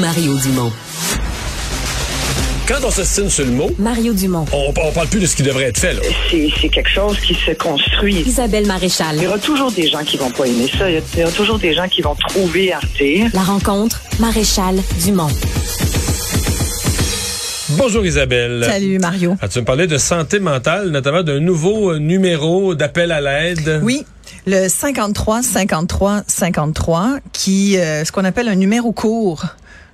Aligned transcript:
Mario 0.00 0.38
Dumont. 0.38 0.72
Quand 2.66 2.78
on 2.84 2.90
s'estime 2.90 3.28
sur 3.28 3.44
le 3.44 3.50
mot, 3.50 3.70
Mario 3.78 4.14
Dumont. 4.14 4.46
on, 4.52 4.72
on 4.74 4.92
parle 4.92 5.08
plus 5.08 5.20
de 5.20 5.26
ce 5.26 5.36
qui 5.36 5.42
devrait 5.42 5.64
être 5.64 5.78
fait. 5.78 5.92
Là. 5.92 6.00
c'est 6.30 6.68
quelque 6.70 6.88
chose 6.88 7.18
qui 7.20 7.34
se 7.34 7.50
construit. 7.52 8.22
Isabelle 8.26 8.66
Maréchal. 8.66 9.16
Il 9.16 9.24
y 9.24 9.26
aura 9.26 9.38
toujours 9.38 9.70
des 9.70 9.88
gens 9.88 10.02
qui 10.02 10.16
vont 10.16 10.30
pas 10.30 10.46
aimer 10.46 10.70
ça. 10.78 10.90
Il 10.90 11.02
y 11.18 11.22
aura 11.22 11.32
toujours 11.32 11.58
des 11.58 11.74
gens 11.74 11.88
qui 11.88 12.00
vont 12.00 12.14
trouver 12.14 12.72
Arte. 12.72 13.02
La 13.34 13.42
rencontre, 13.42 14.00
Maréchal 14.18 14.76
Dumont. 15.04 15.28
Bonjour 17.70 18.06
Isabelle. 18.06 18.64
Salut 18.66 18.98
Mario. 18.98 19.36
Ah, 19.42 19.48
tu 19.48 19.58
me 19.60 19.64
parlais 19.64 19.86
de 19.86 19.98
santé 19.98 20.40
mentale, 20.40 20.88
notamment 20.88 21.22
d'un 21.22 21.40
nouveau 21.40 21.92
euh, 21.92 21.98
numéro 21.98 22.74
d'appel 22.74 23.12
à 23.12 23.20
l'aide? 23.20 23.80
Oui, 23.82 24.04
le 24.46 24.68
53 24.68 25.42
53 25.42 26.22
53 26.26 27.18
qui 27.32 27.76
euh, 27.78 28.04
ce 28.04 28.12
qu'on 28.12 28.24
appelle 28.24 28.48
un 28.48 28.54
numéro 28.54 28.92
court. 28.92 29.44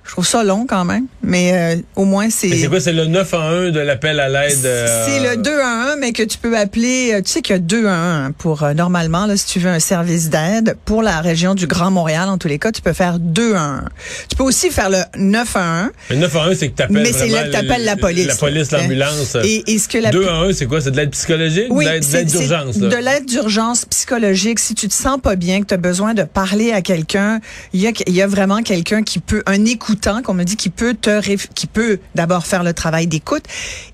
Je 0.09 0.13
trouve 0.15 0.25
ça 0.25 0.43
long 0.43 0.65
quand 0.67 0.85
même, 0.85 1.05
mais 1.21 1.51
euh, 1.53 1.81
au 1.95 2.03
moins 2.03 2.31
c'est 2.31 2.49
C'est 2.49 2.67
quoi, 2.67 2.79
c'est 2.79 2.93
le 2.93 3.05
9 3.05 3.31
en 3.35 3.41
1 3.41 3.69
de 3.69 3.79
l'appel 3.79 4.19
à 4.19 4.27
l'aide? 4.27 4.65
euh, 4.65 5.05
c'est 5.07 5.19
le 5.19 5.37
2 5.39 5.59
à 5.59 5.93
1 5.93 5.95
mais 5.97 6.13
que 6.13 6.23
tu 6.23 6.39
peux 6.39 6.57
appeler 6.57 7.11
euh, 7.13 7.21
tu 7.21 7.31
sais 7.31 7.41
qu'il 7.43 7.53
y 7.55 7.57
a 7.57 7.59
2 7.59 7.85
à 7.85 7.93
1 8.25 8.31
pour 8.31 8.63
euh, 8.63 8.73
normalement 8.73 9.27
là 9.27 9.37
si 9.37 9.45
tu 9.45 9.59
veux 9.59 9.69
un 9.69 9.79
service 9.79 10.31
d'aide 10.31 10.75
pour 10.85 11.03
la 11.03 11.21
région 11.21 11.53
du 11.53 11.67
Grand 11.67 11.91
Montréal 11.91 12.27
en 12.27 12.39
tous 12.39 12.47
les 12.47 12.57
cas, 12.57 12.71
tu 12.71 12.81
peux 12.81 12.93
faire 12.93 13.19
2 13.19 13.53
à 13.53 13.59
1. 13.61 13.83
Tu 14.29 14.35
peux 14.35 14.43
aussi 14.43 14.71
faire 14.71 14.89
le 14.89 14.97
9 15.15 15.55
à 15.55 15.81
1 15.83 15.91
Le 16.09 16.15
9 16.15 16.35
en 16.35 16.41
1, 16.45 16.55
c'est 16.55 16.69
que 16.69 16.75
t'appelles 16.75 17.03
mais 17.03 17.13
c'est 17.13 17.27
là 17.27 17.43
que 17.43 17.51
t'appelles 17.51 17.81
le- 17.81 17.85
la 17.85 17.95
police. 17.95 18.25
La 18.27 18.35
police, 18.35 18.73
Hein? 18.73 18.77
l'ambulance. 18.81 19.37
Et, 19.43 19.63
et 19.71 19.77
ce 19.77 19.87
que 19.87 19.99
la 19.99 20.09
2 20.09 20.27
en 20.27 20.41
1, 20.49 20.53
c'est 20.53 20.65
quoi? 20.65 20.81
C'est 20.81 20.89
de 20.89 20.97
l'aide 20.97 21.11
psychologique? 21.11 21.67
Oui, 21.69 21.85
de 21.85 21.89
l'aide 21.91 22.25
d'urgence. 22.27 22.77
De 22.79 22.87
l'aide 22.97 23.25
d'urgence 23.27 23.85
psychologique. 23.85 24.59
Si 24.59 24.73
tu 24.73 24.87
te 24.87 24.93
sens 24.93 25.19
pas 25.21 25.35
bien, 25.35 25.61
que 25.61 25.67
tu 25.67 25.73
as 25.75 25.77
besoin 25.77 26.15
de 26.15 26.23
parler 26.23 26.71
à 26.71 26.81
quelqu'un, 26.81 27.39
il 27.73 27.81
y 27.81 27.87
a, 27.87 27.91
y 28.07 28.21
a 28.23 28.27
vraiment 28.27 28.63
quelqu'un 28.63 29.03
qui 29.03 29.19
peut, 29.19 29.43
un 29.45 29.65
écoutant, 29.99 30.21
qu'on 30.21 30.33
me 30.33 30.43
dit, 30.43 30.55
qui 30.55 30.69
peut 30.69 30.93
te, 30.93 31.19
qui 31.53 31.67
peut 31.67 31.99
d'abord 32.15 32.45
faire 32.45 32.63
le 32.63 32.73
travail 32.73 33.07
d'écoute 33.07 33.43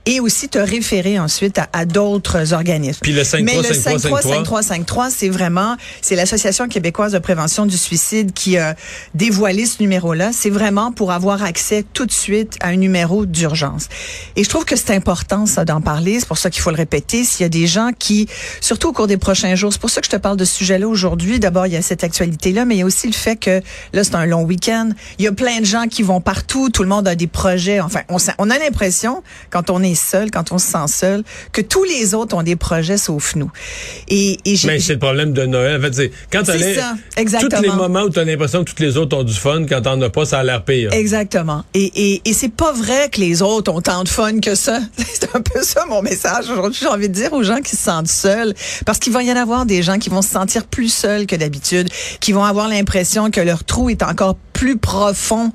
et 0.05 0.19
aussi 0.19 0.49
te 0.49 0.59
référer 0.59 1.19
ensuite 1.19 1.57
à, 1.57 1.67
à 1.73 1.85
d'autres 1.85 2.53
organismes. 2.53 2.99
Puis 3.01 3.13
le 3.13 3.23
53, 3.23 3.61
Mais 3.61 3.67
le 3.67 3.73
53, 3.73 4.21
53, 4.21 4.21
53, 4.21 4.61
53, 4.61 5.09
c'est 5.09 5.29
vraiment, 5.29 5.77
c'est 6.01 6.15
l'Association 6.15 6.67
québécoise 6.67 7.13
de 7.13 7.19
prévention 7.19 7.65
du 7.65 7.77
suicide 7.77 8.33
qui 8.33 8.57
a 8.57 8.75
dévoilé 9.15 9.65
ce 9.65 9.81
numéro-là. 9.81 10.31
C'est 10.31 10.51
vraiment 10.51 10.91
pour 10.91 11.11
avoir 11.11 11.43
accès 11.43 11.83
tout 11.93 12.05
de 12.05 12.11
suite 12.11 12.55
à 12.61 12.67
un 12.67 12.75
numéro 12.75 13.25
d'urgence. 13.25 13.87
Et 14.35 14.43
je 14.43 14.49
trouve 14.49 14.65
que 14.65 14.75
c'est 14.75 14.93
important, 14.93 15.47
ça, 15.47 15.65
d'en 15.65 15.81
parler. 15.81 16.19
C'est 16.19 16.27
pour 16.27 16.37
ça 16.37 16.51
qu'il 16.51 16.61
faut 16.61 16.71
le 16.71 16.77
répéter. 16.77 17.23
S'il 17.23 17.43
y 17.43 17.45
a 17.45 17.49
des 17.49 17.65
gens 17.65 17.89
qui, 17.97 18.27
surtout 18.61 18.89
au 18.89 18.93
cours 18.93 19.07
des 19.07 19.17
prochains 19.17 19.55
jours, 19.55 19.73
c'est 19.73 19.81
pour 19.81 19.89
ça 19.89 20.01
que 20.01 20.07
je 20.07 20.11
te 20.11 20.17
parle 20.17 20.37
de 20.37 20.45
ce 20.45 20.55
sujet-là 20.55 20.87
aujourd'hui. 20.87 21.39
D'abord, 21.39 21.65
il 21.65 21.73
y 21.73 21.77
a 21.77 21.81
cette 21.81 22.03
actualité-là, 22.03 22.65
mais 22.65 22.75
il 22.75 22.79
y 22.79 22.83
a 22.83 22.85
aussi 22.85 23.07
le 23.07 23.13
fait 23.13 23.37
que 23.37 23.61
là, 23.93 24.03
c'est 24.03 24.15
un 24.15 24.25
long 24.25 24.43
week-end. 24.43 24.89
Il 25.17 25.25
y 25.25 25.27
a 25.27 25.31
plein 25.31 25.61
de 25.61 25.65
gens 25.65 25.87
qui 25.87 25.94
vont 26.03 26.21
partout. 26.21 26.69
Tout 26.69 26.83
le 26.83 26.89
monde 26.89 27.07
a 27.07 27.15
des 27.15 27.27
projets. 27.27 27.79
Enfin, 27.79 28.01
on, 28.09 28.49
a 28.49 28.59
l'impression, 28.59 29.23
quand 29.49 29.69
on 29.69 29.81
est 29.81 29.95
seul, 29.95 30.31
quand 30.31 30.51
on 30.51 30.57
se 30.57 30.67
sent 30.67 30.87
seul, 30.87 31.23
que 31.51 31.61
tous 31.61 31.83
les 31.83 32.13
autres 32.13 32.35
ont 32.35 32.43
des 32.43 32.55
projets 32.55 32.97
sauf 32.97 33.35
nous. 33.35 33.51
Et, 34.07 34.37
Mais 34.65 34.79
c'est 34.79 34.93
le 34.93 34.99
problème 34.99 35.33
de 35.33 35.45
Noël. 35.45 35.79
En 35.79 35.81
fait, 35.81 35.93
c'est 35.93 36.11
quand 36.31 36.43
C'est 36.45 36.75
ça, 36.75 36.95
exactement. 37.17 37.61
Tous 37.61 37.69
les 37.69 37.75
moments 37.75 38.03
où 38.03 38.09
tu 38.09 38.19
as 38.19 38.25
l'impression 38.25 38.63
que 38.63 38.71
tous 38.71 38.81
les 38.81 38.97
autres 38.97 39.17
ont 39.17 39.23
du 39.23 39.33
fun, 39.33 39.65
quand 39.67 39.81
t'en 39.81 40.01
as 40.01 40.09
pas, 40.09 40.25
ça 40.25 40.39
a 40.39 40.43
l'air 40.43 40.63
pire. 40.63 40.91
Exactement. 40.93 41.63
Et, 41.73 41.91
et, 41.95 42.21
et 42.25 42.33
c'est 42.33 42.49
pas 42.49 42.71
vrai 42.71 43.09
que 43.09 43.19
les 43.19 43.41
autres 43.41 43.71
ont 43.71 43.81
tant 43.81 44.03
de 44.03 44.09
fun 44.09 44.39
que 44.39 44.55
ça. 44.55 44.79
C'est 44.97 45.35
un 45.35 45.41
peu 45.41 45.61
ça 45.63 45.85
mon 45.87 46.01
message 46.01 46.49
aujourd'hui. 46.49 46.79
J'ai 46.81 46.87
envie 46.87 47.09
de 47.09 47.13
dire 47.13 47.33
aux 47.33 47.43
gens 47.43 47.61
qui 47.61 47.75
se 47.75 47.83
sentent 47.83 48.07
seuls, 48.07 48.53
parce 48.85 48.99
qu'il 48.99 49.13
va 49.13 49.23
y 49.23 49.31
en 49.31 49.35
avoir 49.35 49.65
des 49.65 49.83
gens 49.83 49.97
qui 49.97 50.09
vont 50.09 50.21
se 50.21 50.29
sentir 50.29 50.65
plus 50.65 50.89
seuls 50.89 51.25
que 51.25 51.35
d'habitude, 51.35 51.89
qui 52.19 52.31
vont 52.31 52.43
avoir 52.43 52.67
l'impression 52.67 53.31
que 53.31 53.41
leur 53.41 53.63
trou 53.63 53.89
est 53.89 54.03
encore 54.03 54.35
plus 54.55 54.77
profond 54.77 55.51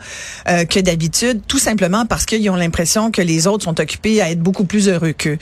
euh, 0.46 0.66
que 0.66 0.78
d'habitude, 0.78 1.40
tout 1.48 1.58
simplement 1.58 2.04
parce 2.04 2.26
qu'ils 2.26 2.48
ont 2.50 2.54
l'impression 2.54 3.10
que 3.10 3.22
les 3.22 3.46
autres 3.46 3.64
sont 3.64 3.80
occupés 3.80 4.20
à 4.20 4.30
être 4.30 4.40
beaucoup 4.40 4.64
plus 4.64 4.88
heureux 4.88 5.12
qu'eux. 5.12 5.38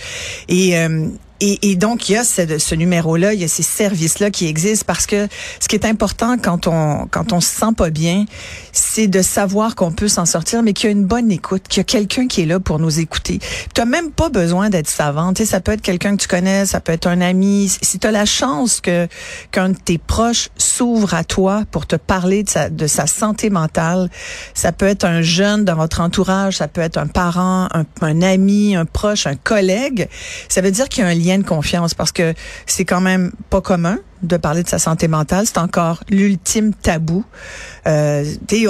Et 0.48 0.78
euh, 0.78 1.08
et, 1.40 1.70
et 1.70 1.76
donc, 1.76 2.08
il 2.08 2.12
y 2.12 2.16
a 2.16 2.24
ce, 2.24 2.58
ce 2.58 2.74
numéro-là, 2.74 3.34
il 3.34 3.40
y 3.40 3.44
a 3.44 3.48
ces 3.48 3.62
services-là 3.62 4.30
qui 4.30 4.46
existent 4.46 4.84
parce 4.86 5.06
que 5.06 5.28
ce 5.60 5.68
qui 5.68 5.76
est 5.76 5.86
important 5.86 6.36
quand 6.36 6.66
on 6.66 7.06
quand 7.10 7.32
on 7.32 7.40
se 7.40 7.48
sent 7.48 7.72
pas 7.76 7.90
bien, 7.90 8.24
c'est 8.72 9.06
de 9.06 9.22
savoir 9.22 9.74
qu'on 9.74 9.92
peut 9.92 10.08
s'en 10.08 10.26
sortir, 10.26 10.62
mais 10.62 10.72
qu'il 10.72 10.86
y 10.86 10.88
a 10.88 10.92
une 10.92 11.04
bonne 11.04 11.30
écoute, 11.30 11.62
qu'il 11.68 11.78
y 11.78 11.82
a 11.82 11.84
quelqu'un 11.84 12.26
qui 12.26 12.42
est 12.42 12.46
là 12.46 12.60
pour 12.60 12.78
nous 12.78 12.98
écouter. 12.98 13.38
Tu 13.74 13.84
même 13.84 14.10
pas 14.10 14.28
besoin 14.28 14.70
d'être 14.70 14.88
savante. 14.88 15.36
Tu 15.36 15.44
sais, 15.44 15.50
ça 15.50 15.60
peut 15.60 15.72
être 15.72 15.82
quelqu'un 15.82 16.16
que 16.16 16.22
tu 16.22 16.28
connais, 16.28 16.66
ça 16.66 16.80
peut 16.80 16.92
être 16.92 17.06
un 17.06 17.20
ami. 17.20 17.68
Si 17.82 17.98
tu 17.98 18.06
as 18.06 18.10
la 18.10 18.24
chance 18.24 18.80
que 18.80 19.08
qu'un 19.50 19.70
de 19.70 19.76
tes 19.76 19.98
proches 19.98 20.48
s'ouvre 20.56 21.14
à 21.14 21.24
toi 21.24 21.64
pour 21.70 21.86
te 21.86 21.96
parler 21.96 22.42
de 22.42 22.50
sa, 22.50 22.68
de 22.68 22.86
sa 22.86 23.06
santé 23.06 23.50
mentale, 23.50 24.10
ça 24.54 24.72
peut 24.72 24.86
être 24.86 25.04
un 25.04 25.22
jeune 25.22 25.64
dans 25.64 25.76
votre 25.76 26.00
entourage, 26.00 26.56
ça 26.56 26.68
peut 26.68 26.80
être 26.80 26.98
un 26.98 27.06
parent, 27.06 27.68
un 28.00 28.22
ami, 28.22 28.76
un 28.76 28.84
proche, 28.84 29.26
un 29.26 29.36
collègue. 29.36 30.08
Ça 30.48 30.60
veut 30.60 30.70
dire 30.70 30.88
qu'il 30.88 31.04
y 31.04 31.06
a 31.06 31.10
un 31.10 31.14
lien 31.14 31.27
de 31.36 31.44
confiance 31.44 31.92
parce 31.92 32.12
que 32.12 32.32
c'est 32.64 32.86
quand 32.86 33.02
même 33.02 33.32
pas 33.50 33.60
commun 33.60 33.98
de 34.22 34.36
parler 34.38 34.62
de 34.62 34.68
sa 34.68 34.78
santé 34.78 35.08
mentale. 35.08 35.46
C'est 35.46 35.58
encore 35.58 36.02
l'ultime 36.08 36.72
tabou. 36.72 37.24
Euh, 37.86 38.24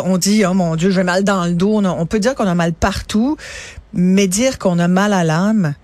on 0.04 0.18
dit, 0.18 0.44
oh 0.44 0.54
mon 0.54 0.74
Dieu, 0.74 0.90
j'ai 0.90 1.04
mal 1.04 1.22
dans 1.22 1.44
le 1.44 1.52
dos. 1.52 1.80
On, 1.84 2.06
peut 2.06 2.18
dire 2.18 2.34
qu'on 2.34 2.46
a 2.46 2.54
mal 2.54 2.72
partout, 2.72 3.36
mais 3.92 4.26
dire 4.26 4.58
qu'on 4.58 4.78
a 4.78 4.88
mal 4.88 5.12
à 5.12 5.22
l'âme, 5.22 5.74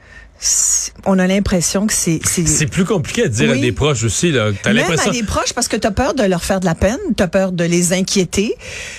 on 1.06 1.18
a 1.18 1.26
l'impression 1.26 1.86
que 1.86 1.92
c'est... 1.92 2.20
C'est 2.24 2.66
plus 2.66 2.84
compliqué 2.84 3.24
à 3.24 3.28
dire 3.28 3.50
à 3.50 3.54
des 3.54 3.72
proches 3.72 4.04
aussi. 4.04 4.30
Là. 4.30 4.50
Même 4.66 4.78
à 4.90 5.10
des 5.10 5.22
proches 5.22 5.52
parce 5.54 5.68
que 5.68 5.76
tu 5.76 5.86
as 5.86 5.90
peur 5.90 6.14
de 6.14 6.22
leur 6.22 6.44
faire 6.44 6.60
de 6.60 6.66
la 6.66 6.74
peine, 6.74 6.98
tu 7.16 7.22
as 7.22 7.28
peur 7.28 7.52
de 7.52 7.64
les 7.64 7.92
inquiéter. 7.92 8.54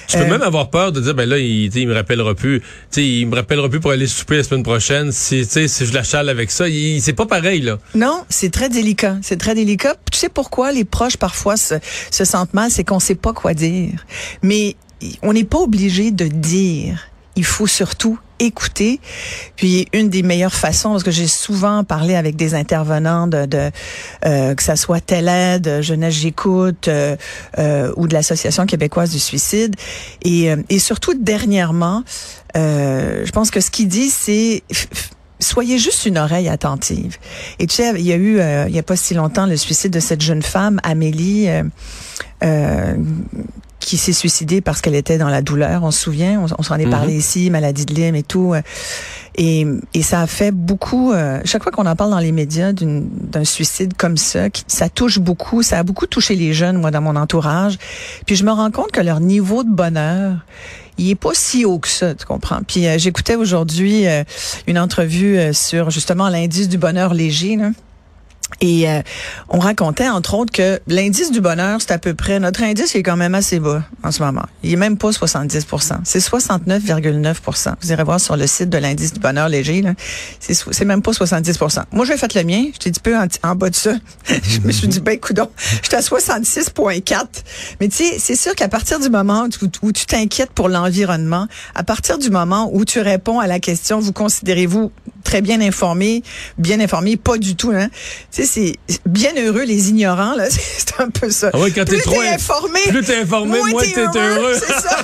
Tu 0.08 0.18
peux 0.18 0.24
Euh, 0.24 0.30
même 0.30 0.42
avoir 0.42 0.70
peur 0.70 0.92
de 0.92 1.02
dire, 1.02 1.14
ben 1.14 1.28
là, 1.30 1.38
il, 1.38 1.76
il 1.76 1.88
me 1.88 1.94
rappellera 1.94 2.34
plus. 2.36 2.62
Tu 2.62 2.66
sais, 2.92 3.06
il 3.06 3.28
me 3.28 3.36
rappellera 3.36 3.70
plus 3.70 3.80
pour 3.80 3.92
aller 3.92 4.08
souper 4.08 4.38
la 4.38 4.44
semaine 4.44 4.64
prochaine. 4.64 5.12
Si, 5.12 5.42
tu 5.46 5.52
sais, 5.52 5.68
si 5.68 5.86
je 5.86 5.94
la 5.94 6.04
chale 6.04 6.30
avec 6.30 6.50
ça, 6.52 6.66
c'est 7.00 7.14
pas 7.14 7.26
pareil, 7.26 7.62
là. 7.62 7.78
Non, 7.94 8.24
c'est 8.30 8.52
très 8.52 8.70
délicat. 8.70 9.18
C'est 9.22 9.38
très 9.38 9.54
délicat. 9.56 9.96
Tu 10.12 10.18
sais 10.18 10.30
pourquoi 10.30 10.72
les 10.72 10.86
proches 10.86 11.18
parfois 11.18 11.58
se, 11.58 11.76
se 12.12 12.26
sentent 12.26 12.54
mal, 12.54 12.72
c'est 12.72 12.84
qu'on 12.84 13.00
sait 13.00 13.16
pas 13.16 13.34
quoi 13.34 13.54
dire. 13.54 13.92
Mais 14.42 14.76
on 15.22 15.34
n'est 15.34 15.44
pas 15.44 15.60
obligé 15.60 16.12
de 16.12 16.26
dire. 16.28 17.00
Il 17.36 17.46
faut 17.46 17.68
surtout 17.68 18.18
écouter. 18.40 19.00
Puis 19.56 19.88
une 19.94 20.10
des 20.10 20.24
meilleures 20.24 20.54
façons, 20.54 20.92
parce 20.92 21.04
que 21.04 21.12
j'ai 21.12 21.28
souvent 21.28 21.84
parlé 21.84 22.16
avec 22.16 22.36
des 22.36 22.54
intervenants 22.54 23.28
de, 23.28 23.46
de 23.46 23.72
euh, 24.26 24.56
que 24.56 24.64
ça 24.64 24.76
soit 24.76 25.00
TELED, 25.00 25.82
Jeunesse 25.82 26.16
j'écoute 26.16 26.88
euh, 26.88 27.16
euh, 27.58 27.94
ou 27.96 28.08
de 28.08 28.14
l'Association 28.14 28.66
québécoise 28.66 29.12
du 29.12 29.20
suicide, 29.20 29.76
et, 30.22 30.52
euh, 30.52 30.58
et 30.70 30.80
surtout 30.80 31.14
dernièrement, 31.14 32.04
euh, 32.58 33.26
je 33.26 33.32
pense 33.32 33.52
que 33.52 33.62
ce 33.62 33.72
qu'il 33.72 33.88
dit, 33.88 34.10
c'est 34.10 34.64
soyez 35.40 35.78
juste 35.78 36.06
une 36.06 36.18
oreille 36.18 36.50
attentive. 36.50 37.18
Et 37.60 37.68
tu 37.68 37.76
sais, 37.76 37.94
il 37.96 38.06
y 38.06 38.14
a 38.14 38.16
eu, 38.16 38.40
euh, 38.40 38.66
il 38.68 38.76
y 38.76 38.80
a 38.80 38.84
pas 38.84 38.96
si 38.96 39.14
longtemps, 39.14 39.46
le 39.46 39.58
suicide 39.58 39.92
de 39.92 40.00
cette 40.00 40.22
jeune 40.22 40.42
femme, 40.42 40.80
Amélie, 40.84 41.48
euh, 42.44 42.96
qui 43.86 43.98
s'est 43.98 44.14
suicidée 44.14 44.62
parce 44.62 44.82
qu'elle 44.82 44.96
était 44.96 45.18
dans 45.18 45.30
la 45.30 45.42
douleur. 45.42 45.84
On 45.84 45.92
se 45.92 46.02
souvient, 46.02 46.42
on, 46.42 46.48
on 46.58 46.64
s'en 46.64 46.76
est 46.78 46.86
parlé 46.90 47.14
ici, 47.16 47.50
maladie 47.50 47.86
de 47.86 47.94
Lyme 47.94 48.16
et 48.16 48.24
tout. 48.24 48.54
euh, 48.54 48.62
Et, 49.38 49.66
et 49.94 50.02
ça 50.02 50.22
a 50.22 50.28
fait 50.28 50.52
beaucoup. 50.52 51.12
euh, 51.14 51.40
chaque 51.46 51.62
fois 51.64 51.72
qu'on 51.72 51.86
en 51.86 51.96
parle 51.96 52.10
dans 52.12 52.20
les 52.20 52.32
médias 52.32 52.72
d'un 52.74 53.44
suicide 53.46 53.94
comme 53.96 54.18
ça, 54.18 54.50
qui- 54.50 54.64
ça 54.68 54.90
touche 54.90 55.20
beaucoup. 55.20 55.62
Ça 55.62 55.78
a 55.80 55.84
beaucoup 55.84 56.08
touché 56.08 56.36
les 56.36 56.54
jeunes, 56.54 56.78
moi, 56.78 56.90
dans 56.92 57.02
mon 57.02 57.16
entourage. 57.16 57.78
Puis 58.26 58.36
je 58.36 58.44
me 58.44 58.52
rends 58.52 58.72
compte 58.72 58.92
que 58.92 59.02
leur 59.02 59.20
niveau 59.20 59.64
de 59.64 59.70
bonheur, 59.70 60.38
il 60.98 61.10
est 61.10 61.16
pas 61.16 61.32
si 61.34 61.66
haut 61.66 61.80
que 61.80 61.90
ça, 61.90 62.16
tu 62.16 62.26
comprends? 62.26 62.62
Puis 62.66 62.88
euh, 62.88 62.98
j'écoutais 62.98 63.36
aujourd'hui 63.36 64.08
euh, 64.08 64.24
une 64.68 64.80
entrevue 64.80 65.38
euh, 65.38 65.54
sur 65.54 65.90
justement 65.92 66.30
l'indice 66.30 66.70
du 66.70 66.78
bonheur 66.78 67.14
léger. 67.14 67.58
Là. 67.58 67.70
Et 68.62 68.90
euh, 68.90 69.02
on 69.50 69.60
racontait, 69.60 70.08
entre 70.08 70.36
autres, 70.36 70.52
que 70.52 70.80
l'indice 70.88 71.32
du 71.32 71.42
bonheur, 71.42 71.82
c'est 71.82 71.92
à 71.92 71.98
peu 71.98 72.14
près, 72.14 72.40
notre 72.40 72.64
indice 72.64 72.96
est 72.96 73.04
quand 73.04 73.18
même 73.18 73.36
assez 73.36 73.60
bas 73.60 73.84
en 74.04 74.12
ce 74.12 74.24
moment. 74.24 74.46
Il 74.64 74.72
est 74.72 74.78
même 74.78 74.98
pas 74.98 75.10
70% 75.10 75.96
c'est 76.04 76.20
69,9% 76.20 77.74
Vous 77.82 77.92
irez 77.92 78.04
voir 78.04 78.20
sur 78.20 78.38
le 78.38 78.48
site 78.48 78.70
de 78.70 78.78
l'indice 78.78 79.14
du 79.14 79.20
bonheur 79.20 79.50
léger, 79.50 79.82
là. 79.82 79.94
C'est, 80.40 80.54
c'est 80.54 80.86
même 80.86 81.02
pas 81.02 81.12
70% 81.12 81.84
Moi, 81.92 82.06
j'ai 82.06 82.18
fait 82.18 82.34
le 82.36 82.44
mien. 82.44 82.66
J'étais 82.74 82.90
un 82.90 82.92
petit 82.92 83.00
peu 83.02 83.18
en, 83.18 83.28
en 83.44 83.56
bas 83.56 83.70
de 83.70 83.76
ça. 83.76 83.94
je 84.44 84.60
me 84.62 84.72
suis 84.72 84.88
dit, 84.88 85.00
ben, 85.00 85.20
coudon, 85.20 85.50
j'étais 85.82 85.98
à 85.98 86.02
66,4. 86.02 87.26
Mais 87.80 87.88
tu 87.88 87.98
sais, 87.98 88.20
c'est 88.20 88.36
sûr 88.36 88.56
qu'à 88.56 88.68
partir 88.68 89.00
du 89.00 89.10
moment 89.10 89.48
où, 89.62 89.88
où 89.88 89.92
tu 89.92 90.06
t'inquiètes 90.06 90.52
pour 90.52 90.70
l'environnement, 90.70 91.48
à 91.74 91.84
partir 91.84 92.18
du 92.18 92.30
moment 92.30 92.70
où 92.74 92.86
tu 92.86 93.00
réponds 93.00 93.40
à 93.40 93.48
la 93.48 93.60
question, 93.60 94.00
vous 94.00 94.14
considérez-vous 94.14 94.92
très 95.26 95.42
bien 95.42 95.60
informé, 95.60 96.24
bien 96.58 96.80
informé, 96.80 97.18
pas 97.18 97.38
du 97.38 97.58
tout. 97.58 97.72
Hein. 97.72 97.90
Tu 98.32 98.46
sais, 98.46 98.78
c'est 98.88 99.00
bien 99.06 99.34
heureux 99.38 99.64
les 99.64 99.90
ignorants 99.90 100.36
là. 100.36 100.46
C'est 100.50 101.02
un 101.02 101.10
peu 101.10 101.30
ça. 101.30 101.50
Ah 101.54 101.58
quand 101.76 101.86
plus 101.86 101.98
t'es 101.98 102.04
trop 102.04 102.22
informé, 102.22 102.80
plus 102.88 103.04
t'es 103.04 103.18
informé, 103.20 103.60
moins 103.60 103.72
moins 103.72 103.84
t'es 103.84 103.94
t'es 103.94 104.02
heureux. 104.02 104.18
heureux. 104.18 104.56
C'est 104.56 104.74
ça. 104.74 104.98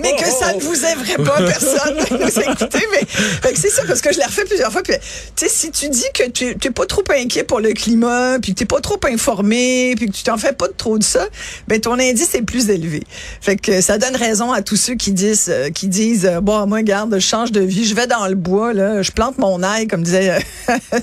mais 0.00 0.14
que 0.14 0.26
ça 0.26 0.54
ne 0.54 0.60
vous 0.60 0.84
aimerait 0.84 1.24
pas, 1.24 1.42
personne 1.46 1.96
nous 2.10 2.40
écouter. 2.40 2.86
Mais 2.92 3.06
fait 3.06 3.52
que 3.52 3.58
c'est 3.58 3.70
ça 3.70 3.82
parce 3.86 4.00
que 4.00 4.12
je 4.12 4.18
l'ai 4.18 4.24
refait 4.24 4.44
plusieurs 4.44 4.70
fois. 4.70 4.82
Puis 4.82 4.94
tu 5.34 5.46
sais, 5.46 5.48
si 5.48 5.70
tu 5.70 5.88
dis 5.88 6.04
que 6.14 6.28
tu 6.30 6.56
t'es 6.56 6.70
pas 6.70 6.86
trop 6.86 7.02
inquiet 7.10 7.42
pour 7.42 7.60
le 7.60 7.72
climat, 7.72 8.38
puis 8.40 8.54
que 8.54 8.58
t'es 8.60 8.66
pas 8.66 8.80
trop 8.80 9.00
informé, 9.04 9.94
puis 9.96 10.06
que 10.06 10.12
tu 10.12 10.22
t'en 10.22 10.36
fais 10.36 10.52
pas 10.52 10.68
trop 10.76 10.98
de 10.98 11.02
ça, 11.02 11.26
ben 11.66 11.80
ton 11.80 11.98
indice 11.98 12.34
est 12.34 12.42
plus 12.42 12.70
élevé. 12.70 13.02
Fait 13.40 13.56
que 13.56 13.80
ça 13.80 13.98
donne 13.98 14.16
raison 14.16 14.52
à 14.52 14.62
tous 14.62 14.76
ceux 14.76 14.94
qui 14.94 15.12
disent, 15.12 15.48
euh, 15.48 15.70
qui 15.70 15.88
disent, 15.88 16.26
euh, 16.26 16.40
bon, 16.40 16.66
moi, 16.66 16.82
garde, 16.82 17.14
je 17.14 17.18
change 17.20 17.52
de 17.52 17.60
vie, 17.60 17.84
je 17.84 17.94
vais 17.94 18.06
dans 18.06 18.26
le 18.26 18.34
bois, 18.34 18.72
là, 18.72 19.02
je 19.02 19.10
plante 19.10 19.38
mon 19.38 19.61
comme 19.88 20.02
disait 20.02 20.30
euh, 20.30 20.38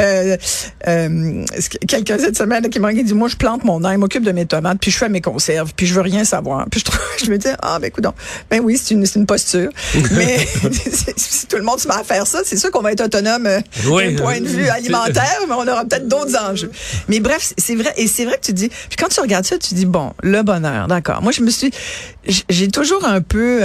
euh, 0.00 0.36
euh, 0.88 1.44
quelqu'un 1.88 2.18
cette 2.18 2.36
semaine 2.36 2.68
qui 2.68 2.78
m'a 2.78 2.92
dit, 2.92 3.14
moi, 3.14 3.28
je 3.28 3.36
plante 3.36 3.64
mon 3.64 3.82
ail, 3.84 3.96
m'occupe 3.96 4.24
de 4.24 4.32
mes 4.32 4.46
tomates, 4.46 4.78
puis 4.80 4.90
je 4.90 4.98
fais 4.98 5.08
mes 5.08 5.20
conserves, 5.20 5.72
puis 5.74 5.86
je 5.86 5.94
veux 5.94 6.00
rien 6.00 6.24
savoir. 6.24 6.66
Puis 6.70 6.80
je, 6.80 6.84
trouve, 6.84 7.00
je 7.24 7.30
me 7.30 7.38
dis, 7.38 7.48
ah, 7.60 7.78
ben 7.80 7.86
écoute, 7.88 8.04
ben 8.50 8.60
oui, 8.62 8.78
c'est 8.82 8.94
une, 8.94 9.04
une 9.14 9.26
posture. 9.26 9.70
Mais 10.12 10.38
si 11.16 11.46
tout 11.46 11.56
le 11.56 11.62
monde 11.62 11.78
se 11.78 11.88
met 11.88 11.94
à 11.94 12.04
faire 12.04 12.26
ça, 12.26 12.40
c'est 12.44 12.56
sûr 12.56 12.70
qu'on 12.70 12.82
va 12.82 12.92
être 12.92 13.04
autonome 13.04 13.46
euh, 13.46 13.60
Oui. 13.86 14.14
d'un 14.14 14.22
point 14.22 14.40
de 14.40 14.46
vue 14.46 14.68
alimentaire, 14.68 15.38
mais 15.48 15.54
on 15.54 15.66
aura 15.66 15.84
peut-être 15.84 16.08
d'autres 16.08 16.36
enjeux. 16.38 16.70
Mais 17.08 17.20
bref, 17.20 17.52
c'est 17.56 17.74
vrai, 17.74 17.92
et 17.96 18.06
c'est 18.06 18.24
vrai 18.24 18.36
que 18.36 18.46
tu 18.46 18.52
dis, 18.52 18.68
puis 18.68 18.96
quand 18.98 19.08
tu 19.08 19.20
regardes 19.20 19.44
ça, 19.44 19.58
tu 19.58 19.74
dis, 19.74 19.86
bon, 19.86 20.12
le 20.22 20.42
bonheur, 20.42 20.88
d'accord. 20.88 21.22
Moi, 21.22 21.32
je 21.32 21.42
me 21.42 21.50
suis, 21.50 21.70
j'ai 22.48 22.68
toujours 22.68 23.04
un 23.04 23.20
peu 23.20 23.60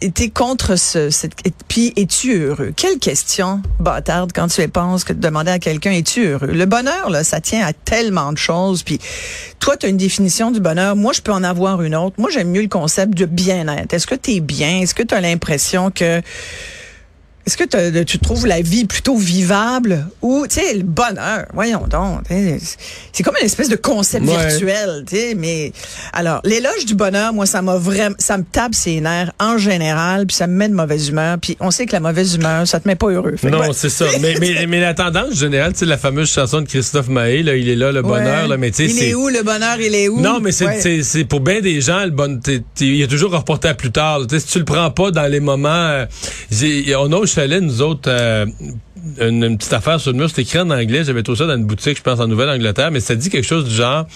été 0.00 0.30
contre 0.30 0.76
ce, 0.76 1.10
cette, 1.10 1.32
et 1.44 1.52
puis 1.68 1.92
es-tu 1.96 2.34
heureux? 2.34 2.72
Quelle 2.76 2.98
question 2.98 3.62
bâtarde 3.78 4.32
quand 4.34 4.48
tu 4.48 4.62
y 4.62 4.68
penses 4.68 5.04
que 5.04 5.12
de 5.12 5.20
demander 5.20 5.50
à 5.50 5.58
quelqu'un, 5.58 5.92
es-tu 5.92 6.26
heureux? 6.26 6.48
Le 6.48 6.66
bonheur, 6.66 7.10
là, 7.10 7.24
ça 7.24 7.40
tient 7.40 7.64
à 7.66 7.72
tellement 7.72 8.32
de 8.32 8.38
choses, 8.38 8.82
puis 8.82 8.98
toi, 9.60 9.76
tu 9.76 9.86
as 9.86 9.88
une 9.88 9.96
définition 9.96 10.50
du 10.50 10.60
bonheur, 10.60 10.96
moi, 10.96 11.12
je 11.12 11.20
peux 11.20 11.32
en 11.32 11.44
avoir 11.44 11.82
une 11.82 11.94
autre. 11.94 12.14
Moi, 12.18 12.30
j'aime 12.30 12.50
mieux 12.50 12.62
le 12.62 12.68
concept 12.68 13.14
de 13.14 13.26
bien-être. 13.26 13.92
Est-ce 13.92 14.06
que 14.06 14.14
tu 14.14 14.32
es 14.32 14.40
bien? 14.40 14.80
Est-ce 14.80 14.94
que 14.94 15.02
tu 15.02 15.14
as 15.14 15.20
l'impression 15.20 15.90
que 15.90 16.22
est-ce 17.48 17.56
que 17.56 18.02
tu 18.04 18.18
trouves 18.18 18.46
la 18.46 18.60
vie 18.60 18.84
plutôt 18.84 19.16
vivable 19.16 20.06
ou, 20.20 20.46
tu 20.46 20.56
sais, 20.56 20.74
le 20.74 20.82
bonheur, 20.82 21.46
voyons 21.54 21.86
donc, 21.88 22.20
c'est 23.12 23.22
comme 23.22 23.36
une 23.40 23.46
espèce 23.46 23.68
de 23.70 23.76
concept 23.76 24.26
Ouais. 24.26 24.36
virtuel, 24.48 25.04
tu 25.08 25.16
sais, 25.16 25.34
mais 25.34 25.72
alors, 26.12 26.40
l'éloge 26.44 26.84
du 26.84 26.94
bonheur, 26.94 27.32
moi, 27.32 27.46
ça 27.46 27.62
m'a 27.62 27.76
vraiment, 27.76 28.14
ça 28.18 28.36
me 28.36 28.44
tape 28.44 28.74
ses 28.74 29.00
nerfs 29.00 29.32
en 29.40 29.56
général, 29.56 30.26
puis 30.26 30.36
ça 30.36 30.46
me 30.46 30.52
met 30.54 30.68
de 30.68 30.74
mauvaise 30.74 31.08
humeur, 31.08 31.38
puis 31.40 31.56
on 31.60 31.70
sait 31.70 31.86
que 31.86 31.92
la 31.92 32.00
mauvaise 32.00 32.34
humeur, 32.34 32.66
ça 32.68 32.80
te 32.80 32.86
met 32.86 32.96
pas 32.96 33.08
heureux. 33.08 33.36
Non, 33.44 33.60
ouais. 33.60 33.68
c'est 33.72 33.88
ça. 33.88 34.04
Mais, 34.20 34.34
mais, 34.40 34.66
mais 34.66 34.80
la 34.80 34.94
tendance 34.94 35.34
générale, 35.34 35.72
tu 35.72 35.80
sais, 35.80 35.86
la 35.86 35.96
fameuse 35.96 36.30
chanson 36.30 36.60
de 36.60 36.66
Christophe 36.66 37.08
Maé, 37.08 37.42
là, 37.42 37.54
il 37.56 37.68
est 37.68 37.76
là, 37.76 37.92
le 37.92 38.02
bonheur, 38.02 38.48
là, 38.48 38.56
mais 38.56 38.70
tu 38.70 38.88
sais, 38.88 38.94
Il 38.94 39.02
est 39.02 39.14
où, 39.14 39.28
le 39.28 39.42
bonheur, 39.42 39.80
il 39.80 39.94
est 39.94 40.08
où? 40.08 40.20
Non, 40.20 40.40
mais 40.40 40.50
c'est 40.52 41.24
pour 41.24 41.40
bien 41.40 41.60
des 41.60 41.80
gens, 41.80 42.04
le 42.04 42.10
bon, 42.10 42.38
t'es- 42.40 42.62
t'es- 42.74 42.86
il 42.86 43.02
est 43.02 43.06
toujours 43.06 43.30
reporté 43.32 43.68
à 43.68 43.74
plus 43.74 43.92
tard. 43.92 44.20
Tu 44.28 44.34
sais, 44.38 44.40
si 44.44 44.52
tu 44.52 44.58
le 44.58 44.64
prends 44.64 44.90
pas 44.90 45.10
dans 45.10 45.26
les 45.30 45.40
moments, 45.40 45.68
euh, 45.70 46.06
on 46.98 47.12
a 47.12 47.16
chalet 47.38 47.60
nous 47.62 47.82
autres 47.82 48.10
euh, 48.10 48.46
une, 49.20 49.44
une 49.44 49.56
petite 49.58 49.72
affaire 49.72 50.00
sur 50.00 50.10
le 50.10 50.18
mur, 50.18 50.28
c'était 50.28 50.42
écrit 50.42 50.58
en 50.58 50.70
anglais. 50.70 51.04
J'avais 51.04 51.22
trouvé 51.22 51.38
ça 51.38 51.46
dans 51.46 51.56
une 51.56 51.66
boutique, 51.66 51.96
je 51.98 52.02
pense 52.02 52.18
en 52.18 52.26
Nouvelle-Angleterre, 52.26 52.90
mais 52.90 52.98
ça 52.98 53.14
dit 53.14 53.30
quelque 53.30 53.46
chose 53.46 53.64
du 53.68 53.74
genre. 53.74 54.06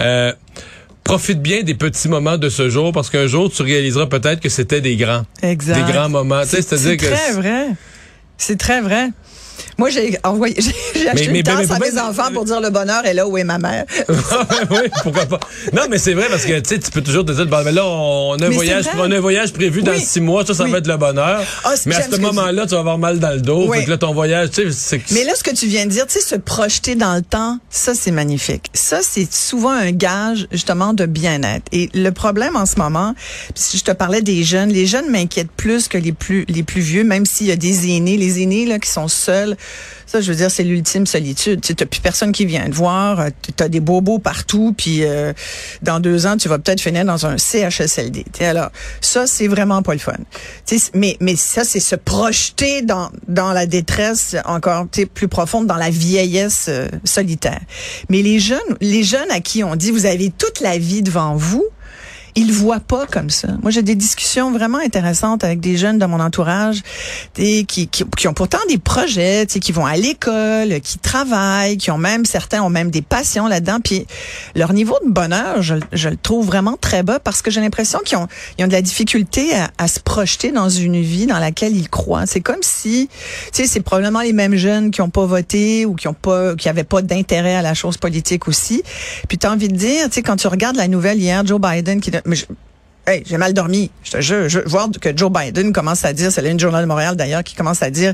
euh, 0.00 0.32
Profite 1.04 1.42
bien 1.42 1.62
des 1.62 1.74
petits 1.74 2.08
moments 2.08 2.38
de 2.38 2.48
ce 2.48 2.70
jour 2.70 2.92
parce 2.92 3.10
qu'un 3.10 3.26
jour 3.26 3.50
tu 3.52 3.62
réaliseras 3.62 4.06
peut-être 4.06 4.40
que 4.40 4.48
c'était 4.48 4.80
des 4.80 4.96
grands, 4.96 5.24
Exact. 5.42 5.74
des 5.86 5.92
grands 5.92 6.08
moments. 6.08 6.40
C'est 6.46 6.62
c'est-à-dire 6.62 6.96
que 6.96 7.04
très 7.14 7.32
vrai. 7.32 7.66
C'est 8.38 8.58
très 8.58 8.80
vrai. 8.80 9.08
Moi, 9.78 9.90
j'ai 9.90 10.18
envoyé, 10.24 10.56
j'ai 10.94 11.08
acheté 11.08 11.28
mais- 11.30 11.38
une 11.38 11.44
tasse 11.44 11.68
mais- 11.68 11.74
à 11.74 11.78
mes 11.92 11.98
enfants 12.00 12.32
pour 12.32 12.44
dire 12.44 12.60
le 12.60 12.70
bonheur 12.70 13.04
est 13.06 13.14
là 13.14 13.26
où 13.26 13.36
est 13.38 13.44
ma 13.44 13.58
mère. 13.58 13.84
oui, 14.70 14.88
pourquoi 15.02 15.26
pas. 15.26 15.40
Non, 15.72 15.82
mais 15.90 15.98
c'est 15.98 16.14
vrai 16.14 16.26
parce 16.30 16.44
que 16.44 16.58
tu 16.60 16.90
peux 16.90 17.02
toujours 17.02 17.24
te 17.24 17.32
dire 17.32 17.46
bon, 17.46 17.62
mais 17.64 17.72
là 17.72 17.86
on 17.86 18.36
a 18.40 18.46
un 18.46 18.50
voyage, 18.50 18.84
on 18.96 19.10
a 19.10 19.16
un 19.16 19.20
voyage 19.20 19.52
prévu 19.52 19.82
dans 19.82 19.92
Oui. 19.92 20.00
six 20.00 20.20
mois, 20.20 20.44
ça 20.44 20.54
ça 20.54 20.64
Oui. 20.64 20.70
va 20.70 20.78
être 20.78 20.86
le 20.86 20.96
bonheur. 20.96 21.42
Ah, 21.64 21.74
mais 21.86 21.94
à 21.94 22.02
ce 22.02 22.10
tu 22.14 22.20
moment-là, 22.20 22.66
tu 22.66 22.74
vas 22.74 22.80
avoir 22.80 22.98
mal 22.98 23.18
dans 23.18 23.30
le 23.30 23.40
dos, 23.40 23.66
Oui. 23.68 23.78
fait 23.78 23.84
que 23.86 23.90
là 23.90 23.98
ton 23.98 24.12
voyage, 24.12 24.50
tu 24.50 24.70
sais, 24.72 25.00
Mais 25.12 25.24
là, 25.24 25.32
ce 25.34 25.42
que 25.42 25.50
tu 25.54 25.66
viens 25.66 25.86
de 25.86 25.90
dire, 25.90 26.06
tu 26.06 26.14
sais, 26.14 26.20
se 26.20 26.34
projeter 26.36 26.94
dans 26.94 27.14
le 27.14 27.22
temps, 27.22 27.58
ça, 27.70 27.94
c'est 27.94 28.10
magnifique. 28.10 28.66
Ça, 28.74 29.00
c'est 29.02 29.30
souvent 29.32 29.70
un 29.70 29.92
gage, 29.92 30.46
justement, 30.52 30.92
de 30.94 31.06
bien-être. 31.06 31.64
Et 31.72 31.88
le 31.94 32.10
problème 32.10 32.56
en 32.56 32.66
ce 32.66 32.76
moment, 32.76 33.14
si 33.54 33.78
je 33.78 33.84
te 33.84 33.90
parlais 33.92 34.22
des 34.22 34.42
jeunes, 34.42 34.70
les 34.70 34.86
jeunes 34.86 35.10
m'inquiètent 35.10 35.50
plus 35.56 35.88
que 35.88 35.98
les 35.98 36.12
plus, 36.12 36.44
les 36.48 36.62
plus 36.62 36.80
vieux, 36.80 37.04
même 37.04 37.26
s'il 37.26 37.46
y 37.46 37.52
a 37.52 37.56
des 37.56 37.88
aînés. 37.96 38.16
Les 38.16 38.42
aînés, 38.42 38.66
là, 38.66 38.78
qui 38.78 38.90
sont 38.90 39.08
seuls, 39.08 39.49
ça, 40.06 40.20
je 40.20 40.30
veux 40.30 40.36
dire, 40.36 40.50
c'est 40.50 40.64
l'ultime 40.64 41.06
solitude. 41.06 41.60
Tu 41.60 41.74
t'as 41.74 41.86
plus 41.86 42.00
personne 42.00 42.32
qui 42.32 42.46
vient 42.46 42.68
te 42.68 42.74
voir, 42.74 43.26
tu 43.42 43.62
as 43.62 43.68
des 43.68 43.80
bobos 43.80 44.18
partout, 44.18 44.74
puis 44.76 45.04
euh, 45.04 45.32
dans 45.82 46.00
deux 46.00 46.26
ans, 46.26 46.36
tu 46.36 46.48
vas 46.48 46.58
peut-être 46.58 46.80
finir 46.80 47.04
dans 47.04 47.26
un 47.26 47.38
CHSLD. 47.38 48.24
Tu 48.24 48.38
sais, 48.38 48.46
alors, 48.46 48.70
ça, 49.00 49.26
c'est 49.26 49.46
vraiment 49.46 49.82
pas 49.82 49.92
le 49.92 49.98
fun. 49.98 50.12
Mais, 50.94 51.16
mais 51.20 51.36
ça, 51.36 51.64
c'est 51.64 51.80
se 51.80 51.94
projeter 51.96 52.82
dans, 52.82 53.10
dans 53.28 53.52
la 53.52 53.66
détresse 53.66 54.36
encore 54.44 54.86
plus 55.14 55.28
profonde, 55.28 55.66
dans 55.66 55.76
la 55.76 55.90
vieillesse 55.90 56.66
euh, 56.68 56.88
solitaire. 57.04 57.60
Mais 58.08 58.22
les 58.22 58.40
jeunes, 58.40 58.58
les 58.80 59.02
jeunes 59.02 59.30
à 59.30 59.40
qui 59.40 59.62
on 59.64 59.76
dit, 59.76 59.90
vous 59.90 60.06
avez 60.06 60.30
toute 60.30 60.60
la 60.60 60.78
vie 60.78 61.02
devant 61.02 61.36
vous, 61.36 61.64
ils 62.34 62.52
voient 62.52 62.80
pas 62.80 63.06
comme 63.06 63.30
ça. 63.30 63.48
Moi, 63.62 63.70
j'ai 63.70 63.82
des 63.82 63.94
discussions 63.94 64.50
vraiment 64.50 64.78
intéressantes 64.78 65.44
avec 65.44 65.60
des 65.60 65.76
jeunes 65.76 65.98
de 65.98 66.06
mon 66.06 66.20
entourage 66.20 66.82
des, 67.34 67.64
qui, 67.64 67.88
qui, 67.88 68.04
qui 68.16 68.28
ont 68.28 68.34
pourtant 68.34 68.58
des 68.68 68.78
projets, 68.78 69.46
qui 69.46 69.72
vont 69.72 69.86
à 69.86 69.96
l'école, 69.96 70.80
qui 70.80 70.98
travaillent, 70.98 71.76
qui 71.76 71.90
ont 71.90 71.98
même, 71.98 72.24
certains 72.24 72.62
ont 72.62 72.70
même 72.70 72.90
des 72.90 73.02
passions 73.02 73.46
là-dedans. 73.46 73.78
Puis 73.82 74.06
leur 74.54 74.72
niveau 74.72 74.96
de 75.04 75.10
bonheur, 75.10 75.62
je, 75.62 75.76
je 75.92 76.08
le 76.08 76.16
trouve 76.16 76.46
vraiment 76.46 76.76
très 76.80 77.02
bas 77.02 77.18
parce 77.18 77.42
que 77.42 77.50
j'ai 77.50 77.60
l'impression 77.60 78.00
qu'ils 78.04 78.18
ont, 78.18 78.28
ils 78.58 78.64
ont 78.64 78.68
de 78.68 78.72
la 78.72 78.82
difficulté 78.82 79.54
à, 79.54 79.70
à 79.78 79.88
se 79.88 80.00
projeter 80.00 80.52
dans 80.52 80.68
une 80.68 81.00
vie 81.00 81.26
dans 81.26 81.38
laquelle 81.38 81.76
ils 81.76 81.88
croient. 81.88 82.26
C'est 82.26 82.40
comme 82.40 82.62
si, 82.62 83.08
tu 83.52 83.62
sais, 83.62 83.66
c'est 83.66 83.80
probablement 83.80 84.20
les 84.20 84.32
mêmes 84.32 84.56
jeunes 84.56 84.90
qui 84.90 85.00
ont 85.00 85.10
pas 85.10 85.26
voté 85.26 85.86
ou 85.86 85.94
qui 85.94 86.08
ont 86.08 86.14
pas, 86.14 86.54
qui 86.54 86.68
avaient 86.68 86.84
pas 86.84 87.02
d'intérêt 87.02 87.54
à 87.54 87.62
la 87.62 87.74
chose 87.74 87.96
politique 87.96 88.48
aussi. 88.48 88.82
Puis 89.28 89.38
tu 89.38 89.46
as 89.46 89.52
envie 89.52 89.68
de 89.68 89.76
dire, 89.76 90.06
tu 90.06 90.14
sais, 90.14 90.22
quand 90.22 90.36
tu 90.36 90.46
regardes 90.46 90.76
la 90.76 90.88
nouvelle 90.88 91.18
hier, 91.18 91.46
Joe 91.46 91.60
Biden 91.60 92.00
qui, 92.00 92.10
mais 92.24 92.36
je- 92.36 92.46
Hey, 93.06 93.24
j'ai 93.26 93.38
mal 93.38 93.54
dormi. 93.54 93.90
Je 94.04 94.10
te 94.12 94.20
jure, 94.20 94.48
je 94.48 94.58
voir 94.66 94.88
que 95.00 95.16
Joe 95.16 95.32
Biden 95.32 95.72
commence 95.72 96.04
à 96.04 96.12
dire, 96.12 96.30
c'est 96.30 96.42
là 96.42 96.50
une 96.50 96.60
journal 96.60 96.82
de 96.82 96.86
Montréal 96.86 97.16
d'ailleurs 97.16 97.42
qui 97.42 97.54
commence 97.54 97.82
à 97.82 97.88
dire, 97.90 98.12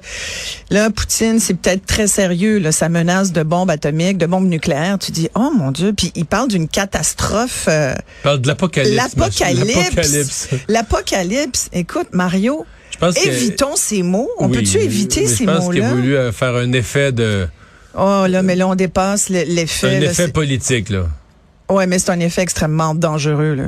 là, 0.70 0.90
Poutine, 0.90 1.40
c'est 1.40 1.54
peut-être 1.54 1.84
très 1.84 2.06
sérieux, 2.06 2.58
là, 2.58 2.70
sa 2.70 2.88
menace 2.88 3.32
de 3.32 3.42
bombe 3.42 3.68
atomique, 3.68 4.16
de 4.16 4.26
bombe 4.26 4.46
nucléaire. 4.48 4.96
Tu 5.00 5.10
dis, 5.10 5.28
oh 5.34 5.50
mon 5.54 5.72
Dieu, 5.72 5.92
puis 5.94 6.12
il 6.14 6.24
parle 6.24 6.48
d'une 6.48 6.68
catastrophe. 6.68 7.66
euh, 7.68 7.94
parle 8.22 8.40
de 8.40 8.46
l'apocalypse. 8.46 8.96
L'apocalypse. 8.96 10.48
L'apocalypse. 10.68 11.68
Écoute, 11.72 12.08
Mario, 12.12 12.64
Je 12.92 12.98
pense 12.98 13.16
que- 13.16 13.26
évitons 13.28 13.74
ces 13.76 14.02
mots. 14.04 14.30
On 14.38 14.46
Oui, 14.48 14.58
peut-tu 14.58 14.78
éviter 14.78 15.26
ces 15.26 15.44
Je 15.44 15.50
pense 15.50 15.68
qu'il 15.68 15.82
a 15.82 15.88
mots-là? 15.88 16.00
voulu 16.00 16.16
euh, 16.16 16.32
faire 16.32 16.54
un 16.54 16.72
effet 16.72 17.10
de, 17.12 17.48
Oh 17.98 18.26
là, 18.28 18.42
mais 18.42 18.54
là, 18.56 18.68
on 18.68 18.74
dépasse 18.76 19.30
le- 19.30 19.40
un 19.40 19.44
l'effet. 19.44 19.98
là, 20.00 20.10
effet 20.10 20.28
politique 20.28 20.90
là. 20.90 21.06
Ouais, 21.68 21.86
mais 21.86 21.98
c'est 21.98 22.10
un 22.10 22.20
effet 22.20 22.42
extrêmement 22.42 22.94
dangereux. 22.94 23.54
Là. 23.54 23.64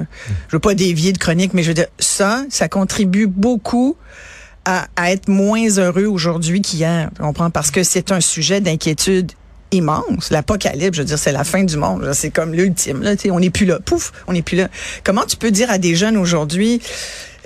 Je 0.49 0.57
veux 0.57 0.61
pas 0.61 0.75
dévier 0.75 1.13
de 1.13 1.19
chronique, 1.19 1.53
mais 1.55 1.63
je 1.63 1.69
veux 1.69 1.75
dire, 1.75 1.89
ça, 1.99 2.45
ça 2.49 2.69
contribue 2.69 3.27
beaucoup 3.27 3.97
à, 4.65 4.87
être 5.11 5.29
moins 5.29 5.67
heureux 5.79 6.05
aujourd'hui 6.05 6.61
qu'hier. 6.61 7.11
Tu 7.17 7.23
comprends? 7.23 7.51
Parce 7.51 7.71
que 7.71 7.83
c'est 7.83 8.13
un 8.13 8.21
sujet 8.21 8.61
d'inquiétude 8.61 9.33
immense. 9.73 10.31
L'apocalypse, 10.31 10.97
je 10.97 11.03
veux 11.03 11.07
dire, 11.07 11.19
c'est 11.19 11.33
la 11.33 11.45
fin 11.45 11.65
du 11.65 11.77
monde. 11.77 12.11
C'est 12.13 12.31
comme 12.31 12.53
l'ultime. 12.53 13.03
Là, 13.03 13.15
on 13.31 13.41
n'est 13.41 13.51
plus 13.51 13.67
là. 13.67 13.79
Pouf, 13.81 14.13
on 14.27 14.33
n'est 14.33 14.43
plus 14.43 14.57
là. 14.57 14.69
Comment 15.05 15.25
tu 15.25 15.37
peux 15.37 15.51
dire 15.51 15.71
à 15.71 15.79
des 15.79 15.95
jeunes 15.95 16.17
aujourd'hui, 16.17 16.81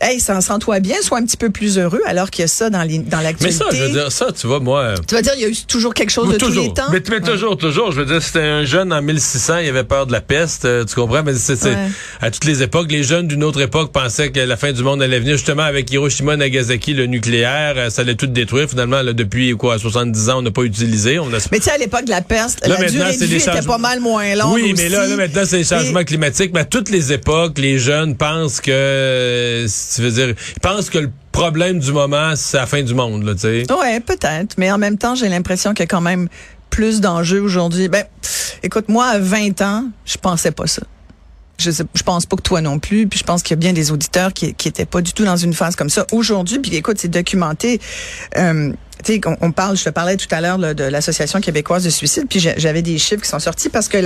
hey, 0.03 0.21
sens-toi 0.21 0.81
bien, 0.81 0.97
sois 1.03 1.19
un 1.19 1.25
petit 1.25 1.37
peu 1.37 1.51
plus 1.51 1.79
heureux, 1.79 2.01
alors 2.07 2.31
qu'il 2.31 2.43
y 2.43 2.45
a 2.45 2.49
ça 2.49 2.69
dans 2.71 2.83
les- 2.83 2.99
dans 2.99 3.19
Mais 3.19 3.23
l'actualité. 3.25 3.59
ça, 3.59 3.65
je 3.73 3.83
veux 3.83 3.91
dire, 3.91 4.11
ça, 4.13 4.27
tu 4.39 4.47
vois, 4.47 4.61
moi. 4.61 4.81
euh, 4.81 4.95
Tu 5.07 5.15
vas 5.15 5.23
dire, 5.23 5.33
il 5.37 5.43
y 5.43 5.45
a 5.45 5.49
eu 5.49 5.57
toujours 5.69 5.95
quelque 5.95 6.11
chose 6.11 6.29
de 6.29 6.37
tous 6.37 6.47
toujours. 6.47 6.65
les 6.65 6.75
temps. 6.75 6.91
Mais, 6.93 7.03
mais 7.11 7.21
toujours, 7.21 7.57
toujours. 7.57 7.93
Je 7.93 8.01
veux 8.01 8.07
dire, 8.07 8.23
c'était 8.23 8.41
un 8.41 8.65
jeune 8.65 8.93
en 8.93 9.01
1600, 9.03 9.59
il 9.59 9.69
avait 9.69 9.85
peur 9.85 10.07
de 10.07 10.13
la 10.13 10.21
peste, 10.21 10.65
euh, 10.65 10.85
tu 10.85 10.95
comprends? 10.95 11.23
Mais 11.23 11.35
c'est, 11.35 11.63
Ouais. 11.65 11.77
à 12.21 12.31
toutes 12.31 12.45
les 12.45 12.63
époques, 12.63 12.91
les 12.91 13.03
jeunes 13.05 13.29
d'une 13.29 13.45
autre 13.45 13.61
époque 13.61 13.93
pensaient 13.93 14.31
que 14.31 14.41
la 14.41 14.57
fin 14.57 14.73
du 14.73 14.83
monde 14.83 15.03
allait 15.03 15.21
venir 15.21 15.37
justement 15.37 15.63
avec 15.63 15.91
Hiroshima, 15.91 16.37
Nagasaki, 16.37 16.95
le 16.95 17.07
nucléaire, 17.07 17.75
euh, 17.77 17.91
ça 17.91 18.03
allait 18.03 18.15
tout 18.17 18.27
détruire. 18.27 18.69
Finalement, 18.69 19.03
là, 19.03 19.13
depuis 19.13 19.53
quoi, 19.57 19.79
70 19.79 20.29
ans, 20.31 20.39
on 20.39 20.43
n'a 20.43 20.51
pas 20.51 20.63
utilisé. 20.63 21.19
On 21.19 21.33
a... 21.33 21.39
Mais 21.53 21.59
tu 21.59 21.65
sais, 21.65 21.71
à 21.73 21.79
l'époque 21.79 22.05
de 22.05 22.11
la 22.11 22.23
peste, 22.23 22.67
Là, 22.67 22.77
la 22.79 22.91
durée 22.91 23.17
de 23.17 23.25
vie 23.25 23.37
était 23.37 23.63
pas 23.63 23.79
mal 23.79 24.01
moins 24.01 24.35
longue 24.35 24.55
Oui, 24.55 24.75
mais 24.77 24.89
là, 24.89 25.03
aussi. 25.03 25.11
là, 25.11 25.17
maintenant, 25.17 25.43
c'est 25.47 25.59
les 25.59 25.65
changements 25.65 26.01
Et- 26.01 26.05
climatiques. 26.05 26.51
Mais 26.55 26.61
à 26.61 26.65
toutes 26.65 26.91
les 26.91 27.13
époques, 27.13 27.59
les 27.59 27.79
jeunes 27.79 28.17
pensent 28.17 28.61
que, 28.61 29.67
tu 29.95 30.03
veux 30.03 30.11
dire, 30.11 30.29
ils 30.29 30.61
pensent 30.61 30.91
que 30.91 30.99
le 30.99 31.11
problème 31.33 31.79
du 31.79 31.93
moment, 31.93 32.35
c'est 32.37 32.57
la 32.57 32.67
fin 32.67 32.83
du 32.83 32.95
monde, 32.95 33.25
là, 33.25 33.35
tu 33.35 33.41
sais. 33.41 33.73
Ouais, 33.73 34.01
peut-être. 34.01 34.57
Mais 34.59 34.71
en 34.71 34.79
même 34.79 34.99
temps, 34.99 35.15
j'ai 35.15 35.29
l'impression 35.29 35.73
qu'il 35.75 35.81
y 35.81 35.85
a 35.85 35.87
quand 35.87 36.01
même 36.01 36.29
plus 36.71 37.01
d'enjeux 37.01 37.41
aujourd'hui. 37.41 37.89
Ben, 37.89 38.05
écoute, 38.63 38.89
moi, 38.89 39.07
à 39.07 39.19
20 39.19 39.61
ans, 39.63 39.85
je 40.05 40.17
pensais 40.17 40.51
pas 40.51 40.67
ça. 40.67 40.83
Je, 41.59 41.71
sais, 41.71 41.85
je 41.95 42.03
pense 42.03 42.27
pas 42.27 42.37
que 42.37 42.43
toi 42.43 42.61
non 42.61 42.79
plus, 42.79 43.07
puis 43.07 43.19
je 43.19 43.25
pense 43.25 43.43
qu'il 43.43 43.51
y 43.51 43.59
a 43.59 43.61
bien 43.61 43.73
des 43.73 43.93
auditeurs 43.93 44.33
qui, 44.33 44.55
qui 44.55 44.69
étaient 44.69 44.87
pas 44.87 45.01
du 45.01 45.13
tout 45.13 45.25
dans 45.25 45.37
une 45.37 45.53
phase 45.53 45.77
comme 45.77 45.91
ça. 45.91 46.07
Aujourd'hui, 46.11 46.59
puis 46.59 46.75
écoute, 46.75 46.97
c'est 46.99 47.09
documenté. 47.09 47.81
Euh, 48.37 48.73
tu 49.03 49.21
on, 49.27 49.37
on 49.41 49.53
parle, 49.53 49.77
je 49.77 49.85
te 49.85 49.91
parlais 49.91 50.17
tout 50.17 50.27
à 50.31 50.41
l'heure 50.41 50.59
de 50.59 50.85
l'Association 50.85 51.41
québécoise 51.41 51.85
de 51.85 51.91
suicide, 51.91 52.25
puis 52.29 52.41
j'avais 52.41 52.83
des 52.83 52.99
chiffres 52.99 53.23
qui 53.23 53.29
sont 53.29 53.39
sortis 53.39 53.69
parce 53.69 53.89
que 53.89 53.99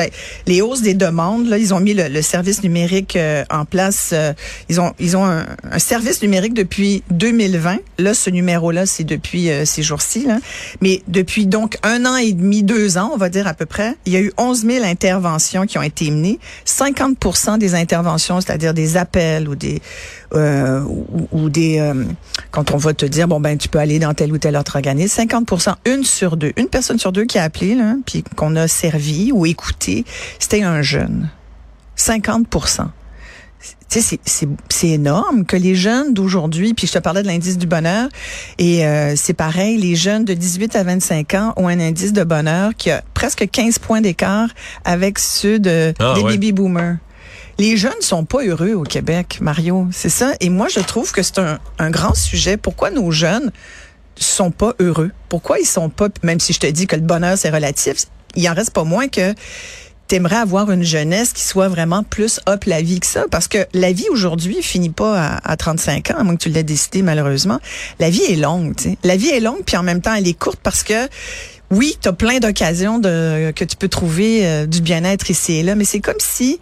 les 0.47 0.63
hausses 0.63 0.83
des 0.83 0.95
demandes, 0.95 1.47
là, 1.49 1.59
ils 1.59 1.75
ont 1.75 1.81
mis 1.81 1.95
le, 1.95 2.09
le 2.09 2.23
service 2.23 2.63
numérique 2.63 3.17
euh, 3.17 3.45
en 3.51 3.65
place. 3.65 4.11
euh, 4.13 4.33
ils 4.69 4.81
ont 4.81 4.93
ils 4.99 5.17
ont 5.17 5.25
un, 5.25 5.47
un 5.71 5.79
service 5.79 6.23
numérique 6.23 6.55
depuis 6.55 7.03
2020. 7.11 7.79
Là, 7.99 8.15
ce 8.15 8.31
numéro-là, 8.31 8.87
c'est 8.87 9.05
depuis 9.05 9.51
euh, 9.51 9.65
ces 9.65 9.83
jours-ci. 9.83 10.27
Mais 10.81 11.03
depuis 11.09 11.47
donc 11.47 11.79
un 11.83 12.05
an 12.07 12.17
et 12.17 12.33
demi, 12.33 12.63
deux 12.63 12.99
ans, 12.99 13.11
on 13.13 13.17
va 13.17 13.29
dire 13.29 13.47
à 13.47 13.55
peu 13.55 13.67
près, 13.67 13.95
il 14.07 14.13
y 14.13 14.17
a 14.17 14.21
eu 14.21 14.33
11 14.39 14.65
000 14.67 14.85
interventions 14.85 15.67
qui 15.67 15.79
ont 15.79 15.83
été 15.83 16.11
menées. 16.11 16.39
50% 16.67 17.59
des 17.59 17.75
interventions, 17.75 18.41
c'est-à-dire 18.41 18.75
des 18.75 18.97
appels 18.97 19.49
ou 19.49 19.55
des 19.55 19.81
euh, 20.39 20.81
ou, 20.83 21.29
ou 21.33 21.49
des 21.51 21.79
euh, 21.79 22.05
quand 22.51 22.73
on 22.73 22.77
va 22.77 22.95
te 22.95 23.07
dire 23.07 23.29
bon 23.29 23.41
ben 23.41 23.57
tu 23.59 23.69
peux 23.69 23.79
aller 23.79 23.99
dans 23.99 24.15
tel 24.15 24.33
ou 24.33 24.39
tel 24.39 24.57
autre 24.57 24.77
organisme, 24.77 25.23
50% 25.23 25.75
une 25.87 26.05
sur 26.05 26.37
deux, 26.37 26.53
une 26.57 26.69
personne 26.69 26.99
sur 26.99 27.13
deux 27.13 27.25
qui 27.25 27.39
a 27.39 27.45
appelé 27.45 27.75
là, 27.75 27.95
puis 28.07 28.23
qu'on 28.37 28.57
a 28.57 28.69
servi 28.69 29.33
ou 29.33 29.47
écouté, 29.47 30.05
c'était 30.39 30.63
un 30.63 30.83
jeune. 30.83 31.29
50% 31.97 32.89
tu 33.89 34.01
sais, 34.01 34.19
c'est- 34.69 34.87
énorme 34.89 35.45
que 35.45 35.57
les 35.57 35.75
jeunes 35.75 36.13
d'aujourd'hui, 36.13 36.75
puis 36.75 36.87
je 36.87 36.93
te 36.93 36.99
parlais 36.99 37.23
de 37.23 37.27
l'indice 37.29 37.57
du 37.57 37.67
bonheur, 37.67 38.09
et 38.59 38.85
euh, 38.87 39.15
c'est 39.17 39.33
pareil, 39.33 39.79
les 39.79 39.95
jeunes 39.97 40.25
de 40.25 40.35
18 40.35 40.77
à 40.77 40.83
25 40.85 41.35
ans 41.35 41.53
ont 41.57 41.67
un 41.69 41.81
indice 41.81 42.13
de 42.13 42.23
bonheur 42.25 42.73
qui 42.77 42.91
a 42.91 43.03
presque 43.15 43.49
15 43.51 43.79
points 43.79 44.01
d'écart 44.01 44.49
avec 44.85 45.19
ceux 45.19 45.59
de, 45.59 45.95
Ah, 45.99 46.13
des 46.15 46.21
ouais. 46.21 46.33
baby 46.35 46.53
boomers. 46.53 46.97
Les 47.59 47.77
jeunes 47.77 48.01
sont 48.01 48.25
pas 48.25 48.45
heureux 48.45 48.75
au 48.75 48.83
Québec, 48.83 49.39
Mario, 49.41 49.87
c'est 49.91 50.11
ça. 50.11 50.35
Et 50.41 50.51
moi, 50.51 50.69
je 50.69 50.81
trouve 50.81 51.13
que 51.13 51.23
c'est 51.23 51.39
un, 51.39 51.59
un 51.79 51.91
grand 51.91 52.15
sujet. 52.15 52.59
Pourquoi 52.59 52.91
nos 52.91 53.11
jeunes 53.11 53.51
sont 54.15 54.51
pas 54.51 54.75
heureux? 54.79 55.11
Pourquoi 55.31 55.59
ils 55.59 55.67
sont 55.67 55.89
pas, 55.89 56.09
même 56.23 56.39
si 56.39 56.53
je 56.53 56.61
te 56.61 56.67
dis 56.67 56.87
que 56.87 56.97
le 56.97 57.03
bonheur, 57.03 57.39
c'est 57.39 57.51
relatif, 57.51 57.97
il 58.35 58.47
en 58.49 58.55
reste 58.55 58.73
pas 58.73 58.85
moins 58.85 59.09
que 59.09 59.35
t'aimerais 60.07 60.37
avoir 60.37 60.71
une 60.71 60.85
jeunesse 60.85 61.33
qui 61.33 61.43
soit 61.43 61.69
vraiment 61.69 62.03
plus 62.05 62.41
hop 62.47 62.65
la 62.65 62.81
vie 62.81 63.01
que 63.01 63.07
ça 63.07 63.25
parce 63.29 63.49
que 63.49 63.67
la 63.73 63.91
vie 63.91 64.09
aujourd'hui 64.09 64.63
finit 64.63 64.91
pas 64.91 65.21
à, 65.21 65.51
à 65.51 65.57
35 65.57 66.13
ans 66.13 66.19
à 66.19 66.23
moins 66.23 66.37
que 66.37 66.43
tu 66.43 66.49
l'aies 66.49 66.63
décidé 66.63 67.03
malheureusement 67.03 67.59
la 67.99 68.09
vie 68.09 68.23
est 68.23 68.37
longue 68.37 68.77
tu 68.77 68.85
sais 68.85 68.99
la 69.03 69.17
vie 69.17 69.31
est 69.31 69.41
longue 69.41 69.65
puis 69.67 69.77
en 69.77 69.83
même 69.83 70.01
temps 70.01 70.15
elle 70.15 70.29
est 70.29 70.39
courte 70.39 70.61
parce 70.63 70.85
que 70.85 71.09
oui, 71.71 71.97
tu 72.01 72.09
as 72.09 72.13
plein 72.13 72.39
d'occasions 72.39 72.99
de 72.99 73.51
que 73.51 73.65
tu 73.65 73.77
peux 73.77 73.89
trouver 73.89 74.47
euh, 74.47 74.67
du 74.67 74.81
bien-être 74.81 75.31
ici 75.31 75.55
et 75.55 75.63
là, 75.63 75.75
mais 75.75 75.85
c'est 75.85 76.01
comme 76.01 76.21
si 76.21 76.61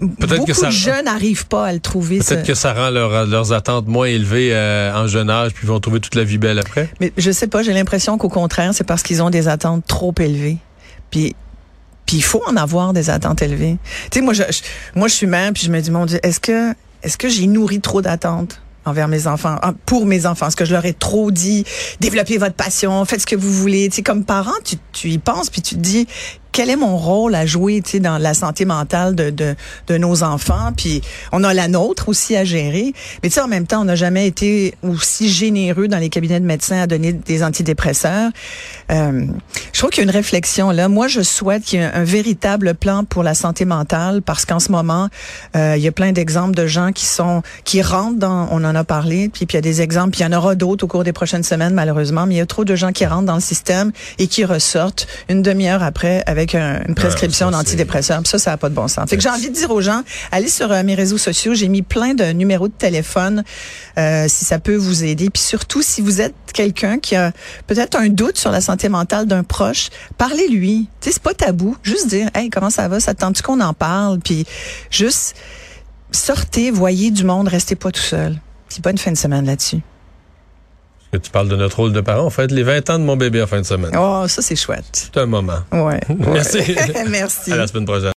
beaucoup 0.00 0.44
que 0.44 0.52
ça- 0.54 0.66
de 0.66 0.72
jeunes 0.72 1.04
n'arrivent 1.06 1.46
pas 1.46 1.66
à 1.66 1.72
le 1.72 1.80
trouver. 1.80 2.18
Peut-être 2.18 2.42
ce- 2.42 2.46
que 2.46 2.54
ça 2.54 2.72
rend 2.72 2.90
leur- 2.90 3.26
leurs 3.26 3.52
attentes 3.52 3.86
moins 3.88 4.06
élevées 4.06 4.50
euh, 4.52 4.92
en 4.94 5.06
jeune 5.08 5.28
âge, 5.30 5.52
puis 5.52 5.64
ils 5.66 5.68
vont 5.68 5.80
trouver 5.80 6.00
toute 6.00 6.14
la 6.14 6.24
vie 6.24 6.38
belle 6.38 6.58
après. 6.58 6.88
Mais 7.00 7.12
je 7.16 7.30
sais 7.30 7.46
pas, 7.48 7.62
j'ai 7.62 7.72
l'impression 7.72 8.16
qu'au 8.18 8.28
contraire, 8.28 8.72
c'est 8.74 8.84
parce 8.84 9.02
qu'ils 9.02 9.22
ont 9.22 9.30
des 9.30 9.48
attentes 9.48 9.84
trop 9.86 10.14
élevées. 10.20 10.58
Puis 11.10 11.34
puis 12.06 12.16
il 12.16 12.22
faut 12.22 12.42
en 12.48 12.56
avoir 12.56 12.92
des 12.94 13.10
attentes 13.10 13.42
élevées. 13.42 13.76
Tu 14.10 14.18
sais 14.18 14.24
moi 14.24 14.32
je, 14.32 14.42
je- 14.50 14.62
moi 14.98 15.08
je 15.08 15.14
suis 15.14 15.26
mère 15.26 15.52
puis 15.52 15.64
je 15.66 15.70
me 15.70 15.80
dis 15.80 15.90
mon 15.90 16.06
dieu, 16.06 16.18
est-ce 16.22 16.40
que 16.40 16.72
est-ce 17.02 17.18
que 17.18 17.28
j'ai 17.28 17.46
nourri 17.46 17.80
trop 17.80 18.00
d'attentes 18.02 18.60
envers 18.86 19.08
mes 19.08 19.26
enfants, 19.26 19.56
ah, 19.60 19.72
pour 19.84 20.06
mes 20.06 20.24
enfants, 20.24 20.48
est-ce 20.48 20.56
que 20.56 20.64
je 20.64 20.72
leur 20.72 20.86
ai 20.86 20.94
trop 20.94 21.30
dit 21.30 21.64
développez 22.00 22.38
votre 22.38 22.54
passion, 22.54 23.04
faites 23.04 23.20
ce 23.20 23.26
que 23.26 23.36
vous 23.36 23.52
voulez, 23.52 23.90
tu 23.90 23.96
sais 23.96 24.02
comme 24.02 24.24
parent, 24.24 24.54
tu 24.64 24.76
tu 24.92 25.08
y 25.10 25.18
penses 25.18 25.50
puis 25.50 25.60
tu 25.60 25.74
te 25.74 25.80
dis 25.80 26.06
quel 26.58 26.70
est 26.70 26.76
mon 26.76 26.96
rôle 26.96 27.36
à 27.36 27.46
jouer 27.46 27.84
dans 28.00 28.18
la 28.18 28.34
santé 28.34 28.64
mentale 28.64 29.14
de, 29.14 29.30
de 29.30 29.96
nos 29.96 30.24
enfants? 30.24 30.72
Puis 30.76 31.02
on 31.30 31.44
a 31.44 31.54
la 31.54 31.68
nôtre 31.68 32.08
aussi 32.08 32.34
à 32.34 32.42
gérer. 32.42 32.92
Mais 33.22 33.28
tu 33.28 33.34
sais 33.36 33.40
en 33.40 33.46
même 33.46 33.68
temps 33.68 33.82
on 33.82 33.84
n'a 33.84 33.94
jamais 33.94 34.26
été 34.26 34.74
aussi 34.82 35.28
généreux 35.28 35.86
dans 35.86 35.98
les 35.98 36.08
cabinets 36.08 36.40
de 36.40 36.44
médecins 36.44 36.80
à 36.80 36.88
donner 36.88 37.12
des 37.12 37.44
antidépresseurs. 37.44 38.32
Euh, 38.90 39.24
je 39.72 39.78
trouve 39.78 39.90
qu'il 39.90 40.02
y 40.02 40.06
a 40.08 40.10
une 40.10 40.16
réflexion 40.16 40.72
là. 40.72 40.88
Moi 40.88 41.06
je 41.06 41.20
souhaite 41.20 41.62
qu'il 41.62 41.78
y 41.78 41.82
ait 41.82 41.86
un, 41.86 41.92
un 41.94 42.02
véritable 42.02 42.74
plan 42.74 43.04
pour 43.04 43.22
la 43.22 43.34
santé 43.34 43.64
mentale 43.64 44.20
parce 44.20 44.44
qu'en 44.44 44.58
ce 44.58 44.72
moment 44.72 45.10
euh, 45.54 45.74
il 45.76 45.82
y 45.84 45.86
a 45.86 45.92
plein 45.92 46.10
d'exemples 46.10 46.56
de 46.56 46.66
gens 46.66 46.90
qui 46.90 47.06
sont 47.06 47.42
qui 47.62 47.82
rentrent 47.82 48.18
dans 48.18 48.48
on 48.50 48.64
en 48.64 48.74
a 48.74 48.82
parlé 48.82 49.28
puis 49.28 49.46
puis 49.46 49.54
il 49.54 49.58
y 49.58 49.58
a 49.58 49.60
des 49.60 49.80
exemples 49.80 50.10
puis 50.10 50.22
il 50.22 50.24
y 50.24 50.26
en 50.26 50.36
aura 50.36 50.56
d'autres 50.56 50.86
au 50.86 50.88
cours 50.88 51.04
des 51.04 51.12
prochaines 51.12 51.44
semaines 51.44 51.74
malheureusement 51.74 52.26
mais 52.26 52.34
il 52.34 52.38
y 52.38 52.40
a 52.40 52.46
trop 52.46 52.64
de 52.64 52.74
gens 52.74 52.90
qui 52.90 53.06
rentrent 53.06 53.26
dans 53.26 53.36
le 53.36 53.40
système 53.40 53.92
et 54.18 54.26
qui 54.26 54.44
ressortent 54.44 55.06
une 55.28 55.42
demi-heure 55.42 55.84
après 55.84 56.24
avec 56.26 56.47
un- 56.54 56.82
une 56.88 56.94
prescription 56.94 57.50
d'antidépresseurs 57.50 58.20
Puis 58.22 58.28
ça 58.30 58.38
ça 58.38 58.50
n'a 58.52 58.56
pas 58.56 58.68
de 58.68 58.74
bon 58.74 58.88
sens. 58.88 59.08
Fait 59.10 59.16
que 59.16 59.22
j'ai 59.22 59.28
envie 59.28 59.48
de 59.50 59.54
dire 59.54 59.70
aux 59.70 59.80
gens 59.80 60.02
allez 60.32 60.48
sur 60.48 60.70
euh, 60.72 60.82
mes 60.82 60.94
réseaux 60.94 61.18
sociaux. 61.18 61.54
J'ai 61.54 61.68
mis 61.68 61.82
plein 61.82 62.14
de 62.14 62.24
numéros 62.32 62.68
de 62.68 62.72
téléphone 62.72 63.44
euh, 63.98 64.26
si 64.28 64.44
ça 64.44 64.58
peut 64.58 64.76
vous 64.76 65.04
aider. 65.04 65.30
Puis 65.30 65.42
surtout 65.42 65.82
si 65.82 66.00
vous 66.00 66.20
êtes 66.20 66.34
quelqu'un 66.54 66.98
qui 66.98 67.16
a 67.16 67.32
peut-être 67.66 67.96
un 67.96 68.08
doute 68.08 68.38
sur 68.38 68.50
la 68.50 68.60
santé 68.60 68.88
mentale 68.88 69.26
d'un 69.26 69.42
proche 69.44 69.88
parlez-lui. 70.16 70.88
Tu 71.00 71.08
sais 71.08 71.12
c'est 71.14 71.22
pas 71.22 71.34
tabou. 71.34 71.76
Juste 71.82 72.08
dire 72.08 72.28
hey 72.34 72.50
comment 72.50 72.70
ça 72.70 72.88
va? 72.88 73.00
Ça 73.00 73.14
te 73.14 73.20
tente 73.20 73.40
qu'on 73.42 73.60
en 73.60 73.74
parle? 73.74 74.18
Puis 74.20 74.44
juste 74.90 75.34
sortez 76.10 76.70
voyez 76.70 77.10
du 77.10 77.24
monde 77.24 77.48
restez 77.48 77.74
pas 77.74 77.90
tout 77.90 78.00
seul. 78.00 78.36
Puis 78.68 78.80
bonne 78.80 78.98
fin 78.98 79.10
de 79.12 79.16
semaine 79.16 79.46
là-dessus 79.46 79.78
Que 81.10 81.16
tu 81.16 81.30
parles 81.30 81.48
de 81.48 81.56
notre 81.56 81.78
rôle 81.78 81.92
de 81.94 82.02
parent. 82.02 82.26
On 82.26 82.30
fête 82.30 82.50
les 82.50 82.62
20 82.62 82.90
ans 82.90 82.98
de 82.98 83.04
mon 83.04 83.16
bébé 83.16 83.42
en 83.42 83.46
fin 83.46 83.58
de 83.60 83.66
semaine. 83.66 83.92
oh 83.98 84.24
ça 84.28 84.42
c'est 84.42 84.56
chouette 84.56 84.84
C'est 84.92 85.16
un 85.16 85.24
moment. 85.26 85.60
ouais 85.72 86.00
Merci. 86.18 86.76
merci 87.08 87.50
À 87.52 87.56
la 87.56 87.66
semaine 87.66 87.86
prochaine. 87.86 88.04